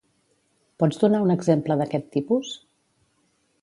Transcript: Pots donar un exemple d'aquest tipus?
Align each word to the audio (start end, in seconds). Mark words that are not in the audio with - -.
Pots 0.83 1.03
donar 1.03 1.21
un 1.27 1.35
exemple 1.35 1.79
d'aquest 1.83 2.11
tipus? 2.19 2.59